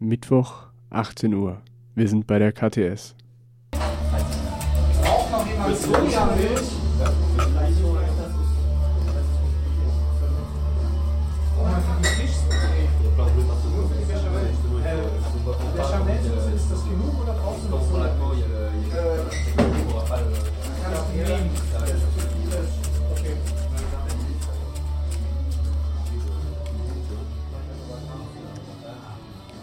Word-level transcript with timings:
Mittwoch, 0.00 0.68
18 0.90 1.34
Uhr. 1.34 1.60
Wir 1.96 2.08
sind 2.08 2.26
bei 2.28 2.38
der 2.38 2.52
KTS. 2.52 3.16
Braucht 3.72 5.32
noch 5.32 5.46
jemand 5.46 5.76
Sojamilch? 5.76 6.60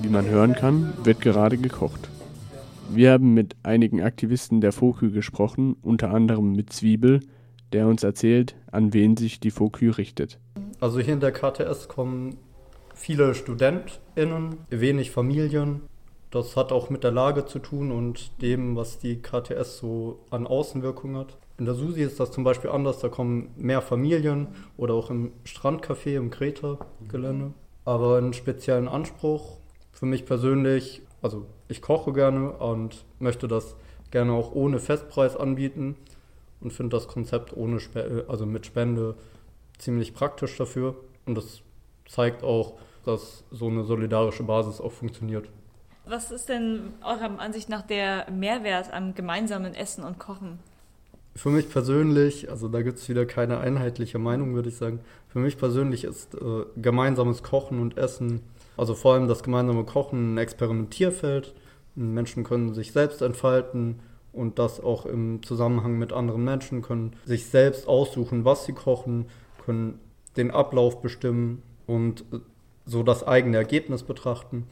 Wie 0.06 0.12
man 0.12 0.30
hören 0.30 0.54
kann, 0.54 0.94
wird 1.04 1.20
gerade 1.20 1.58
gekocht. 1.58 2.12
Wir 2.92 3.12
haben 3.12 3.34
mit 3.34 3.56
einigen 3.64 4.04
Aktivisten 4.04 4.62
der 4.62 4.72
FOKÜ 4.72 5.10
gesprochen, 5.10 5.78
unter 5.82 6.12
anderem 6.12 6.52
mit 6.52 6.72
Zwiebel, 6.72 7.22
der 7.74 7.88
uns 7.88 8.04
erzählt, 8.04 8.56
an 8.72 8.94
wen 8.94 9.18
sich 9.18 9.40
die 9.40 9.50
FOKÜ 9.50 9.90
richtet. 9.90 10.40
Also 10.80 11.00
hier 11.00 11.16
in 11.16 11.22
der 11.22 11.32
KTS 11.32 11.88
kommen 11.88 12.38
viele 12.94 13.34
StudentInnen, 13.34 14.58
wenig 14.70 15.10
Familien. 15.10 15.82
Das 16.30 16.56
hat 16.56 16.72
auch 16.72 16.92
mit 16.92 17.04
der 17.04 17.12
Lage 17.12 17.48
zu 17.48 17.58
tun 17.58 17.92
und 17.92 18.40
dem, 18.44 18.76
was 18.76 19.00
die 19.00 19.24
KTS 19.24 19.80
so 19.80 20.20
an 20.30 20.46
Außenwirkung 20.46 21.18
hat. 21.18 21.36
In 21.58 21.66
der 21.66 21.74
Susi 21.74 22.04
ist 22.04 22.20
das 22.20 22.30
zum 22.30 22.44
Beispiel 22.44 22.70
anders, 22.70 23.00
da 23.00 23.10
kommen 23.10 23.50
mehr 23.58 23.82
Familien 23.82 24.50
oder 24.78 24.94
auch 24.94 25.10
im 25.10 25.32
Strandcafé 25.48 26.16
im 26.16 26.30
Kreta-Gelände. 26.30 27.54
Aber 27.86 28.20
einen 28.20 28.34
speziellen 28.34 28.88
Anspruch 28.88 29.58
für 29.96 30.06
mich 30.06 30.26
persönlich, 30.26 31.02
also 31.22 31.48
ich 31.70 31.82
koche 31.82 32.14
gerne 32.14 32.52
und 32.52 33.06
möchte 33.20 33.48
das 33.48 33.76
gerne 34.12 34.34
auch 34.34 34.52
ohne 34.52 34.78
Festpreis 34.80 35.36
anbieten 35.36 35.96
und 36.62 36.74
finde 36.74 36.98
das 36.98 37.08
Konzept 37.08 37.56
ohne 37.56 37.80
Spe 37.80 38.26
also 38.28 38.46
mit 38.46 38.66
Spende 38.66 39.16
ziemlich 39.78 40.14
praktisch 40.14 40.58
dafür. 40.58 40.96
Und 41.26 41.36
das 41.36 41.62
zeigt 42.08 42.44
auch, 42.44 42.74
dass 43.06 43.44
so 43.52 43.68
eine 43.68 43.84
solidarische 43.84 44.44
Basis 44.44 44.82
auch 44.82 44.92
funktioniert. 44.92 45.50
Was 46.06 46.30
ist 46.30 46.50
denn 46.50 46.94
eurer 47.04 47.40
Ansicht 47.40 47.70
nach 47.70 47.82
der 47.82 48.30
Mehrwert 48.30 48.94
am 48.94 49.16
gemeinsamen 49.16 49.74
Essen 49.74 50.04
und 50.04 50.20
Kochen? 50.20 50.60
Für 51.36 51.50
mich 51.50 51.70
persönlich, 51.70 52.50
also 52.50 52.68
da 52.68 52.82
gibt 52.82 53.00
es 53.00 53.10
wieder 53.10 53.26
keine 53.26 53.60
einheitliche 53.60 54.20
Meinung, 54.20 54.56
würde 54.56 54.70
ich 54.70 54.78
sagen. 54.78 55.00
Für 55.30 55.40
mich 55.40 55.58
persönlich 55.58 56.04
ist 56.04 56.36
äh, 56.36 56.66
gemeinsames 56.78 57.44
Kochen 57.44 57.82
und 57.82 57.98
Essen, 57.98 58.42
also 58.78 58.96
vor 58.96 59.14
allem 59.14 59.28
das 59.28 59.44
gemeinsame 59.44 59.84
Kochen, 59.84 60.34
ein 60.34 60.38
Experimentierfeld. 60.38 61.54
Menschen 61.96 62.44
können 62.44 62.74
sich 62.74 62.92
selbst 62.92 63.22
entfalten 63.22 64.00
und 64.34 64.60
das 64.60 64.82
auch 64.82 65.06
im 65.06 65.42
Zusammenhang 65.44 65.98
mit 65.98 66.12
anderen 66.12 66.44
Menschen, 66.44 66.82
können 66.82 67.16
sich 67.26 67.46
selbst 67.46 67.88
aussuchen, 67.88 68.44
was 68.44 68.66
sie 68.66 68.74
kochen, 68.74 69.28
können 69.66 70.00
den 70.36 70.52
Ablauf 70.52 71.02
bestimmen 71.02 71.64
und 71.88 72.26
so 72.86 73.02
das 73.02 73.26
eigene 73.26 73.58
Ergebnis 73.58 74.04
betrachten. 74.04 74.68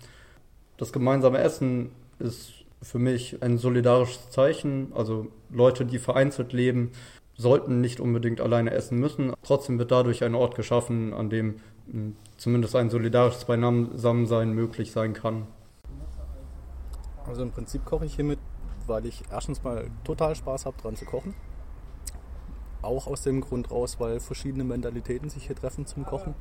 Das 0.78 0.92
gemeinsame 0.92 1.40
Essen 1.40 1.92
ist 2.20 2.52
für 2.82 3.00
mich 3.00 3.42
ein 3.42 3.58
solidarisches 3.58 4.30
Zeichen. 4.30 4.92
Also 4.94 5.28
Leute, 5.50 5.86
die 5.86 6.00
vereinzelt 6.00 6.54
leben, 6.54 6.92
sollten 7.36 7.82
nicht 7.82 8.00
unbedingt 8.00 8.42
alleine 8.42 8.72
essen 8.72 9.00
müssen. 9.00 9.34
Trotzdem 9.44 9.80
wird 9.80 9.92
dadurch 9.92 10.24
ein 10.24 10.36
Ort 10.36 10.56
geschaffen, 10.56 11.14
an 11.14 11.30
dem 11.30 11.56
mh, 11.88 12.12
zumindest 12.38 12.76
ein 12.76 12.90
solidarisches 12.90 13.46
Beisammensein 13.46 14.54
möglich 14.54 14.92
sein 14.92 15.14
kann. 15.14 15.48
Also 17.26 17.42
im 17.42 17.52
Prinzip 17.52 17.86
koche 17.86 18.06
ich 18.06 18.16
hiermit, 18.16 18.40
weil 18.86 19.06
ich 19.06 19.24
erstens 19.32 19.64
mal 19.64 19.90
total 20.04 20.36
Spaß 20.36 20.66
habe, 20.66 20.78
dran 20.82 20.96
zu 20.96 21.06
kochen. 21.06 21.34
Auch 22.82 23.08
aus 23.08 23.22
dem 23.22 23.42
Grund 23.42 23.72
raus, 23.72 23.96
weil 24.00 24.20
verschiedene 24.20 24.66
Mentalitäten 24.66 25.30
sich 25.30 25.48
hier 25.48 25.56
treffen 25.56 25.86
zum 25.86 26.06
Kochen. 26.06 26.36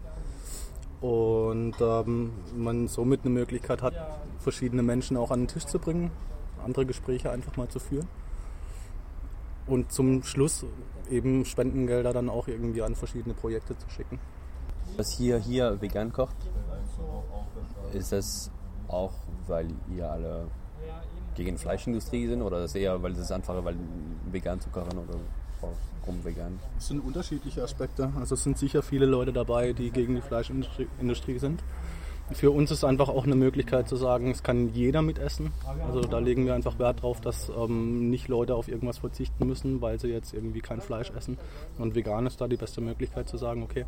Und 1.00 1.74
ähm, 1.80 2.32
man 2.56 2.88
somit 2.88 3.20
eine 3.20 3.30
Möglichkeit 3.30 3.82
hat, 3.82 3.94
verschiedene 4.38 4.82
Menschen 4.82 5.16
auch 5.16 5.30
an 5.30 5.42
den 5.42 5.48
Tisch 5.48 5.66
zu 5.66 5.78
bringen, 5.78 6.10
andere 6.64 6.84
Gespräche 6.84 7.30
einfach 7.30 7.56
mal 7.56 7.69
zu 7.69 7.78
führen. 7.78 8.09
Und 9.66 9.92
zum 9.92 10.22
Schluss 10.22 10.66
eben 11.10 11.44
Spendengelder 11.44 12.12
dann 12.12 12.28
auch 12.28 12.48
irgendwie 12.48 12.82
an 12.82 12.94
verschiedene 12.94 13.34
Projekte 13.34 13.76
zu 13.76 13.88
schicken. 13.90 14.18
Was 14.96 15.12
hier, 15.12 15.38
hier 15.38 15.80
vegan 15.80 16.12
kocht, 16.12 16.36
ist 17.92 18.12
das 18.12 18.50
auch, 18.88 19.12
weil 19.46 19.68
ihr 19.94 20.10
alle 20.10 20.48
gegen 21.34 21.56
Fleischindustrie 21.56 22.26
sind 22.26 22.42
oder 22.42 22.64
ist 22.64 22.74
eher, 22.74 23.02
weil 23.02 23.12
es 23.12 23.18
ist 23.18 23.32
einfacher, 23.32 23.64
weil 23.64 23.76
vegan 24.30 24.60
zu 24.60 24.68
kochen 24.70 24.98
oder 24.98 25.18
warum 25.60 26.24
vegan? 26.24 26.58
Es 26.76 26.88
sind 26.88 27.00
unterschiedliche 27.00 27.62
Aspekte. 27.62 28.12
Also 28.18 28.34
es 28.34 28.42
sind 28.42 28.58
sicher 28.58 28.82
viele 28.82 29.06
Leute 29.06 29.32
dabei, 29.32 29.72
die 29.72 29.90
gegen 29.90 30.16
die 30.16 30.20
Fleischindustrie 30.20 30.88
Industrie 31.00 31.38
sind. 31.38 31.62
Für 32.34 32.50
uns 32.50 32.70
ist 32.70 32.84
einfach 32.84 33.09
auch 33.09 33.25
eine 33.25 33.34
Möglichkeit 33.34 33.88
zu 33.88 33.97
sagen, 33.97 34.31
es 34.31 34.43
kann 34.43 34.72
jeder 34.75 35.03
mitessen. 35.03 35.50
Also 35.87 36.00
da 36.00 36.19
legen 36.19 36.47
wir 36.47 36.54
einfach 36.54 36.78
Wert 36.78 37.03
drauf, 37.03 37.20
dass 37.20 37.50
ähm, 37.50 38.10
nicht 38.10 38.28
Leute 38.28 38.54
auf 38.54 38.69
irgendwas 38.69 38.98
verzichten 38.98 39.47
müssen, 39.47 39.81
weil 39.81 39.98
sie 39.98 40.09
jetzt 40.09 40.32
irgendwie 40.32 40.60
kein 40.60 40.81
Fleisch 40.81 41.10
essen. 41.10 41.38
Und 41.78 41.94
vegan 41.94 42.26
ist 42.26 42.41
da 42.41 42.48
die 42.48 42.56
beste 42.56 42.81
Möglichkeit 42.81 43.28
zu 43.28 43.37
sagen, 43.37 43.62
okay, 43.62 43.84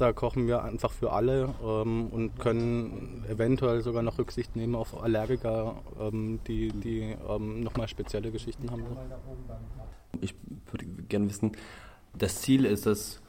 da 0.00 0.12
kochen 0.12 0.46
wir 0.46 0.64
einfach 0.64 0.92
für 0.92 1.12
alle 1.12 1.54
ähm, 1.62 2.08
und 2.08 2.38
können 2.38 3.24
eventuell 3.28 3.82
sogar 3.82 4.02
noch 4.02 4.18
Rücksicht 4.18 4.56
nehmen 4.56 4.74
auf 4.74 5.00
Allergiker, 5.02 5.76
ähm, 6.00 6.40
die, 6.46 6.68
die 6.68 7.16
ähm, 7.28 7.60
nochmal 7.60 7.88
spezielle 7.88 8.30
Geschichten 8.30 8.70
haben. 8.70 8.84
Ich 10.20 10.34
würde 10.70 10.86
gerne 11.08 11.28
wissen, 11.28 11.52
das 12.16 12.40
Ziel 12.40 12.64
ist 12.64 12.86
es 12.86 13.20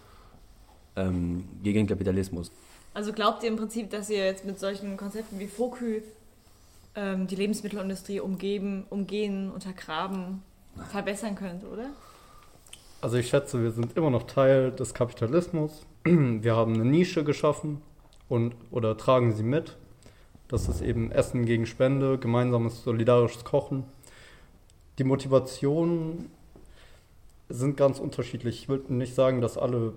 ähm, 0.95 1.43
gegen 1.61 1.87
Kapitalismus. 1.87 2.51
Also 2.93 3.13
glaubt 3.13 3.43
ihr 3.43 3.49
im 3.49 3.55
Prinzip, 3.55 3.89
dass 3.89 4.09
ihr 4.09 4.25
jetzt 4.25 4.45
mit 4.45 4.59
solchen 4.59 4.97
Konzepten 4.97 5.39
wie 5.39 5.47
FOKÜ 5.47 6.01
ähm, 6.95 7.27
die 7.27 7.35
Lebensmittelindustrie 7.35 8.19
umgeben, 8.19 8.85
umgehen, 8.89 9.49
untergraben, 9.51 10.43
verbessern 10.89 11.35
könnt, 11.35 11.63
oder? 11.63 11.89
Also 13.01 13.17
ich 13.17 13.29
schätze, 13.29 13.63
wir 13.63 13.71
sind 13.71 13.97
immer 13.97 14.09
noch 14.09 14.23
Teil 14.23 14.71
des 14.71 14.93
Kapitalismus. 14.93 15.85
Wir 16.03 16.55
haben 16.55 16.75
eine 16.75 16.85
Nische 16.85 17.23
geschaffen 17.23 17.81
und 18.29 18.55
oder 18.69 18.95
tragen 18.97 19.33
sie 19.33 19.43
mit. 19.43 19.77
Das 20.47 20.67
ist 20.67 20.81
eben 20.81 21.11
Essen 21.11 21.45
gegen 21.45 21.65
Spende, 21.65 22.17
gemeinsames 22.17 22.83
solidarisches 22.83 23.43
Kochen. 23.43 23.85
Die 24.99 25.03
Motivationen 25.03 26.29
sind 27.49 27.77
ganz 27.77 27.99
unterschiedlich. 27.99 28.63
Ich 28.63 28.69
würde 28.69 28.93
nicht 28.93 29.15
sagen, 29.15 29.41
dass 29.41 29.57
alle, 29.57 29.93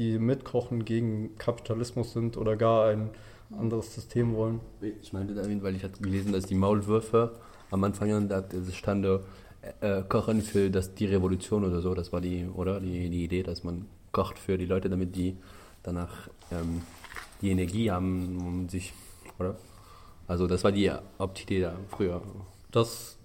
die 0.00 0.18
mitkochen, 0.18 0.86
gegen 0.86 1.36
Kapitalismus 1.36 2.14
sind 2.14 2.38
oder 2.38 2.56
gar 2.56 2.88
ein 2.88 3.10
anderes 3.56 3.94
System 3.94 4.34
wollen. 4.34 4.60
Ich 5.02 5.12
meinte 5.12 5.34
damit, 5.34 5.62
weil 5.62 5.76
ich 5.76 5.84
hatte 5.84 6.00
gelesen, 6.00 6.32
dass 6.32 6.46
die 6.46 6.54
Maulwürfe 6.54 7.32
am 7.70 7.84
Anfang 7.84 8.28
da 8.28 8.42
stand 8.72 9.06
äh, 9.80 10.02
Kochen 10.08 10.40
für 10.40 10.70
das, 10.70 10.94
die 10.94 11.04
Revolution 11.04 11.64
oder 11.64 11.82
so. 11.82 11.94
Das 11.94 12.12
war 12.12 12.22
die, 12.22 12.46
oder? 12.46 12.80
Die, 12.80 13.10
die 13.10 13.24
Idee, 13.24 13.42
dass 13.42 13.62
man 13.62 13.86
kocht 14.10 14.38
für 14.38 14.56
die 14.56 14.64
Leute, 14.64 14.88
damit 14.88 15.14
die 15.14 15.36
danach 15.82 16.28
ähm, 16.50 16.80
die 17.42 17.50
Energie 17.50 17.90
haben, 17.90 18.38
um 18.38 18.68
sich, 18.70 18.94
oder? 19.38 19.54
Also 20.26 20.46
das 20.46 20.64
war 20.64 20.72
die 20.72 20.90
Hauptidee 21.18 21.60
da 21.60 21.74
früher. 21.90 22.22
Das 22.70 23.18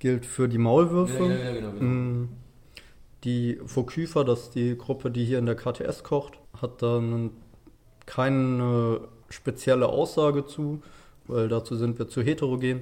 gilt 0.00 0.26
für 0.26 0.48
die 0.48 0.58
Maulwürfe. 0.58 1.24
Ja, 1.24 1.30
ja, 1.30 1.44
ja, 1.44 1.52
genau, 1.52 1.70
genau. 1.72 2.28
Die 3.24 3.58
Fokyfa, 3.66 4.24
das 4.24 4.44
ist 4.44 4.54
die 4.54 4.76
Gruppe, 4.76 5.10
die 5.10 5.24
hier 5.24 5.38
in 5.38 5.46
der 5.46 5.56
KTS 5.56 6.04
kocht, 6.04 6.38
hat 6.60 6.82
dann 6.82 7.30
keine 8.06 9.00
spezielle 9.28 9.88
Aussage 9.88 10.46
zu, 10.46 10.82
weil 11.26 11.48
dazu 11.48 11.76
sind 11.76 11.98
wir 11.98 12.08
zu 12.08 12.22
heterogen. 12.22 12.80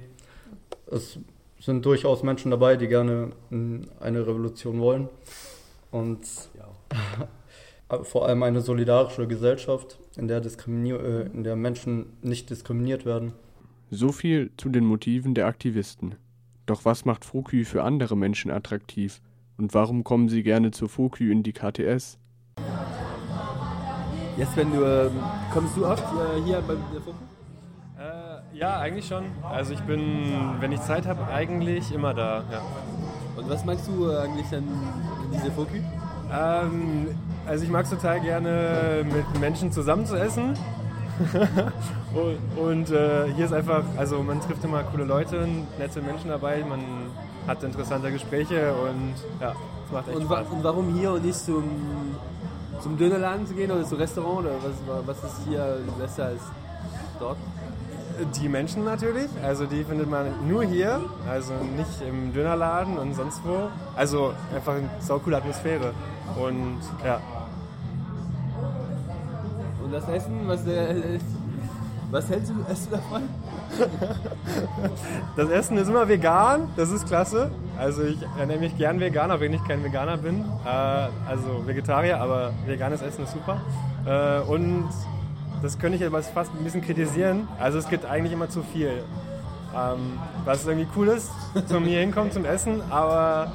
Es 0.86 1.18
sind 1.58 1.84
durchaus 1.84 2.22
Menschen 2.22 2.50
dabei, 2.50 2.76
die 2.76 2.86
gerne 2.86 3.30
eine 4.00 4.26
Revolution 4.26 4.80
wollen. 4.80 5.08
Und 5.90 6.20
vor 8.02 8.26
allem 8.26 8.42
eine 8.42 8.60
solidarische 8.60 9.26
Gesellschaft, 9.26 9.98
in 10.16 10.28
der, 10.28 10.40
diskriminier 10.40 11.00
äh, 11.00 11.22
in 11.26 11.44
der 11.44 11.56
Menschen 11.56 12.06
nicht 12.22 12.50
diskriminiert 12.50 13.04
werden. 13.04 13.32
So 13.90 14.12
viel 14.12 14.50
zu 14.56 14.68
den 14.68 14.84
Motiven 14.84 15.34
der 15.34 15.46
Aktivisten. 15.46 16.16
Doch 16.66 16.84
was 16.84 17.04
macht 17.04 17.24
FOKÜ 17.24 17.64
für 17.64 17.84
andere 17.84 18.16
Menschen 18.16 18.50
attraktiv? 18.50 19.20
Und 19.58 19.72
warum 19.72 20.04
kommen 20.04 20.28
sie 20.28 20.42
gerne 20.42 20.70
zur 20.70 20.88
FOKÜ 20.88 21.32
in 21.32 21.42
die 21.42 21.52
KTS? 21.52 22.18
Jetzt, 24.36 24.54
wenn 24.54 24.70
du, 24.70 24.84
ähm, 24.84 25.12
kommst 25.52 25.76
du 25.76 25.86
oft 25.86 26.04
äh, 26.04 26.42
hier 26.44 26.60
bei 26.60 26.74
der 26.92 27.00
FOKÜ? 27.00 27.16
Äh, 27.98 28.58
ja, 28.58 28.78
eigentlich 28.78 29.06
schon. 29.06 29.24
Also 29.42 29.72
ich 29.72 29.80
bin, 29.80 30.34
wenn 30.60 30.72
ich 30.72 30.80
Zeit 30.82 31.06
habe, 31.06 31.26
eigentlich 31.28 31.90
immer 31.90 32.12
da. 32.12 32.44
Ja. 32.52 32.60
Und 33.36 33.48
was 33.48 33.64
magst 33.64 33.88
du 33.88 34.10
äh, 34.10 34.18
eigentlich 34.18 34.54
an 34.54 34.64
diese 35.32 35.50
FOKÜ? 35.50 35.80
Ähm, 36.30 37.14
also 37.46 37.64
ich 37.64 37.70
mag 37.70 37.84
es 37.84 37.90
total 37.90 38.20
gerne, 38.20 39.06
mit 39.10 39.40
Menschen 39.40 39.72
zusammen 39.72 40.04
zu 40.04 40.16
essen. 40.16 40.52
und 42.14 42.64
und 42.66 42.90
äh, 42.90 43.32
hier 43.34 43.46
ist 43.46 43.52
einfach, 43.52 43.82
also 43.96 44.22
man 44.22 44.40
trifft 44.40 44.64
immer 44.64 44.82
coole 44.84 45.04
Leute, 45.04 45.46
nette 45.78 46.00
Menschen 46.02 46.28
dabei, 46.30 46.64
man 46.68 46.80
hat 47.46 47.62
interessante 47.62 48.10
Gespräche 48.10 48.74
und 48.74 49.14
ja, 49.40 49.54
es 49.86 49.92
macht 49.92 50.08
echt 50.08 50.16
Und, 50.16 50.24
Spaß. 50.24 50.46
und 50.50 50.64
warum 50.64 50.94
hier 50.94 51.12
und 51.12 51.24
nicht 51.24 51.38
zum, 51.38 51.64
zum 52.80 52.96
Dönerladen 52.96 53.46
zu 53.46 53.54
gehen 53.54 53.70
oder 53.70 53.84
zum 53.84 53.98
Restaurant? 53.98 54.40
Oder 54.40 54.54
was, 54.62 55.06
was 55.06 55.32
ist 55.32 55.40
hier 55.48 55.78
besser 55.98 56.26
als 56.26 56.40
dort? 57.20 57.36
Die 58.40 58.48
Menschen 58.48 58.84
natürlich, 58.84 59.28
also 59.42 59.66
die 59.66 59.84
findet 59.84 60.08
man 60.08 60.26
nur 60.48 60.64
hier, 60.64 61.00
also 61.28 61.52
nicht 61.76 62.00
im 62.08 62.32
Dönerladen 62.32 62.96
und 62.96 63.14
sonst 63.14 63.40
wo. 63.44 63.68
Also 63.94 64.32
einfach 64.54 64.72
eine 64.74 64.88
saucoole 65.00 65.36
Atmosphäre. 65.36 65.92
Und 66.40 66.78
ja, 67.04 67.20
Und 69.86 69.92
das 69.92 70.08
Essen, 70.08 70.48
was, 70.48 70.66
was 72.10 72.28
hältst 72.28 72.50
du, 72.50 72.66
hältst 72.66 72.86
du 72.86 72.96
davon? 72.96 73.22
das 75.36 75.48
Essen 75.48 75.76
ist 75.76 75.86
immer 75.86 76.08
vegan, 76.08 76.68
das 76.74 76.90
ist 76.90 77.06
klasse. 77.06 77.52
Also 77.78 78.02
ich 78.02 78.18
ernähre 78.36 78.58
mich 78.58 78.76
gern 78.76 78.98
vegan, 78.98 79.30
auch 79.30 79.38
wenn 79.38 79.52
ich 79.52 79.62
kein 79.62 79.84
Veganer 79.84 80.16
bin. 80.16 80.40
Äh, 80.64 80.68
also 80.68 81.64
Vegetarier, 81.64 82.20
aber 82.20 82.52
veganes 82.66 83.00
Essen 83.00 83.22
ist 83.22 83.32
super. 83.32 83.60
Äh, 84.04 84.40
und 84.50 84.88
das 85.62 85.78
könnte 85.78 85.98
ich 85.98 86.04
aber 86.04 86.20
fast 86.20 86.50
ein 86.52 86.64
bisschen 86.64 86.82
kritisieren. 86.82 87.46
Also 87.60 87.78
es 87.78 87.88
gibt 87.88 88.06
eigentlich 88.06 88.32
immer 88.32 88.48
zu 88.48 88.64
viel. 88.64 89.04
Ähm, 89.72 90.18
was 90.44 90.66
irgendwie 90.66 90.88
cool 90.96 91.06
ist, 91.08 91.30
zum 91.68 91.84
hier 91.84 92.00
hinkommen 92.00 92.32
zum 92.32 92.44
Essen, 92.44 92.82
aber 92.90 93.52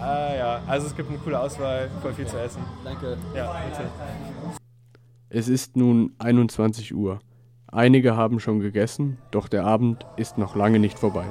äh, 0.00 0.38
ja, 0.38 0.60
also 0.68 0.86
es 0.86 0.94
gibt 0.94 1.08
eine 1.08 1.18
coole 1.18 1.40
Auswahl, 1.40 1.90
voll 2.00 2.12
viel 2.12 2.26
zu 2.28 2.38
essen. 2.40 2.62
Danke. 2.84 3.16
Ja, 3.34 3.52
bitte. 3.68 3.90
Es 5.34 5.48
ist 5.48 5.78
nun 5.78 6.12
21 6.18 6.94
Uhr. 6.94 7.20
Einige 7.66 8.16
haben 8.16 8.38
schon 8.38 8.60
gegessen, 8.60 9.16
doch 9.30 9.48
der 9.48 9.64
Abend 9.64 10.04
ist 10.18 10.36
noch 10.36 10.56
lange 10.56 10.78
nicht 10.78 10.98
vorbei. 10.98 11.24